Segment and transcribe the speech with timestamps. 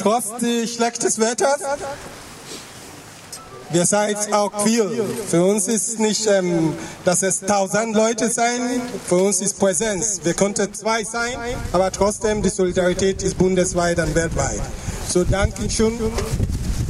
[0.00, 1.60] trotz des schlechten Wetters,
[3.72, 5.04] wir seid auch viel.
[5.28, 10.20] Für uns ist nicht, ähm, dass es tausend Leute sein, für uns ist Präsenz.
[10.24, 11.36] Wir konnten zwei sein,
[11.72, 14.60] aber trotzdem die Solidarität ist bundesweit und weltweit.
[15.08, 15.98] So danke schön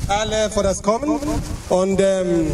[0.09, 1.21] alle für das Kommen
[1.69, 2.51] und ähm,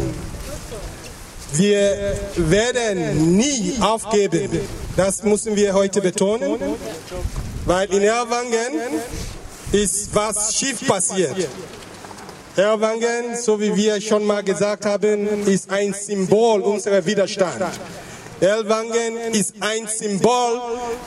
[1.53, 4.59] wir werden nie aufgeben.
[4.95, 6.59] Das müssen wir heute betonen,
[7.65, 9.01] weil in Erwangen
[9.71, 11.47] ist was schief passiert.
[12.55, 17.61] Erwangen, so wie wir schon mal gesagt haben, ist ein Symbol unserer Widerstand.
[18.39, 20.61] Erwangen ist ein Symbol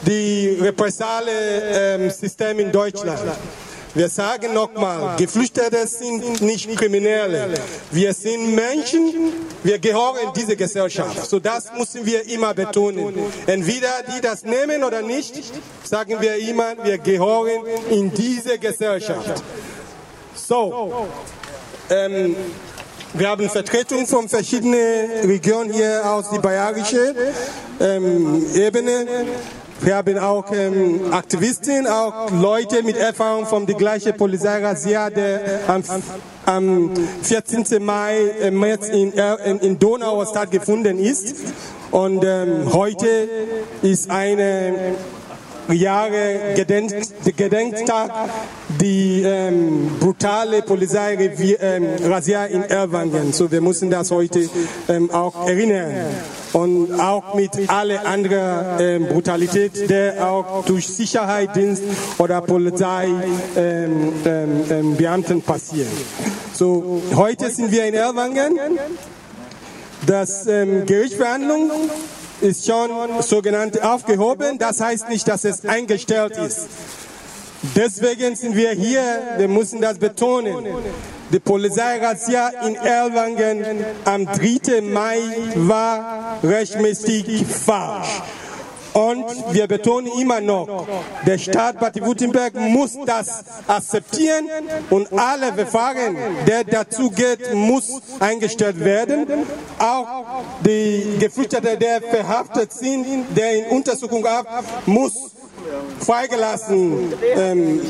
[0.06, 3.20] des Repressalie-Systems in Deutschland.
[3.92, 7.54] Wir sagen nochmal, Geflüchtete sind nicht Kriminelle.
[7.90, 9.32] Wir sind Menschen,
[9.64, 11.28] wir gehören in diese Gesellschaft.
[11.28, 13.12] So das müssen wir immer betonen.
[13.46, 15.42] Entweder die das nehmen oder nicht,
[15.82, 19.42] sagen wir immer, wir gehören in diese Gesellschaft.
[20.34, 21.08] So,
[21.90, 22.36] ähm,
[23.12, 27.16] wir haben Vertretung von verschiedenen Regionen hier aus der bayerischen
[27.80, 29.26] ähm, Ebene.
[29.82, 35.82] Wir haben auch ähm, Aktivisten, auch Leute mit Erfahrung von der gleichen Polizeirazzia, der am,
[36.44, 36.90] am
[37.22, 37.82] 14.
[37.82, 41.34] Mai äh, in, in, in Donau stattgefunden ist.
[41.90, 43.28] Und ähm, heute
[43.80, 44.96] ist eine
[45.72, 46.92] Jahre Gedenk
[47.36, 48.10] Gedenktag
[48.80, 53.32] die ähm, brutale Polizei-Razzia ähm, in Erwangen.
[53.32, 54.48] So, wir müssen das heute
[54.88, 55.92] ähm, auch erinnern.
[56.52, 61.82] Und auch mit alle anderen ähm, Brutalität, der auch durch Sicherheitsdienst
[62.18, 63.44] oder Polizeibeamten
[64.26, 64.96] ähm,
[65.28, 65.86] ähm, passiert.
[66.52, 68.58] So, heute sind wir in Erwangen.
[70.06, 71.70] Das ähm, Gerichtsverhandlung
[72.40, 72.90] ist schon
[73.22, 74.58] sogenannt aufgehoben.
[74.58, 76.68] Das heißt nicht, dass es eingestellt ist.
[77.76, 79.02] Deswegen sind wir hier,
[79.36, 80.66] wir müssen das betonen.
[81.30, 84.80] Die Polizeirazzia in Erlangen am 3.
[84.80, 85.18] Mai
[85.54, 88.22] war rechtmäßig falsch.
[88.92, 90.86] Und wir betonen immer noch,
[91.26, 94.48] der Staat Baden-Württemberg muss das akzeptieren
[94.90, 99.26] und alle Verfahren, der dazu geht, muss eingestellt werden.
[99.78, 105.30] Auch die Geflüchteten, der verhaftet sind, der in Untersuchung ab, muss
[106.00, 107.12] freigelassen.
[107.36, 107.80] Ähm,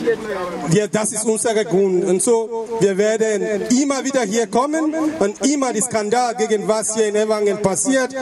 [0.72, 2.05] ja, das ist unser Grund.
[2.05, 7.09] Und so, wir werden immer wieder hier kommen und immer die Skandal gegen was hier
[7.09, 8.15] in Evangen passiert.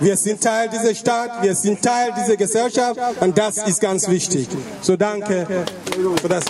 [0.00, 4.48] Wir sind Teil dieser Stadt, wir sind Teil dieser Gesellschaft und das ist ganz wichtig.
[4.80, 5.46] So danke
[6.20, 6.44] für das.